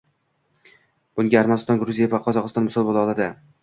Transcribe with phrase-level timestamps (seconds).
[1.21, 3.35] Bunga Armaniston, Gruziya va Qozog'iston misol bo'la oladi